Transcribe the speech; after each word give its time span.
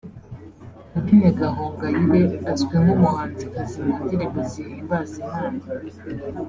Aline 0.97 1.29
Gahongayire 1.39 2.35
azwi 2.51 2.75
nk’umuhanzikazi 2.83 3.77
mu 3.87 3.95
ndirimbo 4.03 4.39
zihimbaza 4.51 5.13
Imana 5.25 5.59